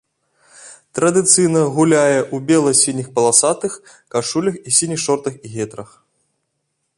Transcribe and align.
Традыцыйна 0.99 1.61
гуляе 1.75 2.17
ў 2.21 2.37
бела-сініх 2.51 3.07
паласатых 3.19 3.77
кашулях 4.17 4.55
і 4.67 4.75
сініх 4.79 4.99
шортах 5.05 5.33
і 5.45 5.55
гетрах. 5.59 5.89